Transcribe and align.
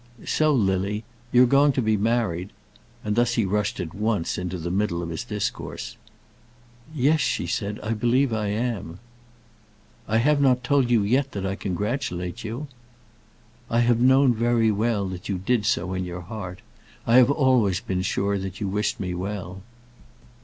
So, 0.25 0.51
Lily, 0.51 1.03
you're 1.31 1.45
going 1.45 1.73
to 1.73 1.81
be 1.83 1.95
married?" 1.95 2.49
And 3.03 3.15
thus 3.15 3.35
he 3.35 3.45
rushed 3.45 3.79
at 3.79 3.93
once 3.93 4.35
into 4.35 4.57
the 4.57 4.71
middle 4.71 5.03
of 5.03 5.09
his 5.09 5.23
discourse. 5.23 5.95
"Yes," 6.91 7.21
said 7.21 7.75
she, 7.75 7.81
"I 7.83 7.93
believe 7.93 8.33
I 8.33 8.47
am." 8.47 8.97
"I 10.07 10.17
have 10.17 10.41
not 10.41 10.63
told 10.63 10.89
you 10.89 11.03
yet 11.03 11.33
that 11.33 11.45
I 11.45 11.53
congratulated 11.53 12.43
you." 12.43 12.67
"I 13.69 13.81
have 13.81 13.99
known 13.99 14.33
very 14.33 14.71
well 14.71 15.07
that 15.07 15.29
you 15.29 15.37
did 15.37 15.67
so 15.67 15.93
in 15.93 16.03
your 16.03 16.21
heart. 16.21 16.63
I 17.05 17.17
have 17.17 17.29
always 17.29 17.79
been 17.79 18.01
sure 18.01 18.39
that 18.39 18.59
you 18.59 18.67
wished 18.67 18.99
me 18.99 19.13
well." 19.13 19.61